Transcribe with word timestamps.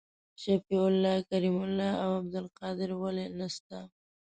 شفیع 0.41 0.83
الله 0.89 1.17
کریم 1.29 1.57
الله 1.65 1.91
او 2.03 2.09
عبدالقادر 2.21 2.89
ولي 3.03 3.25
نسته؟ 3.39 3.79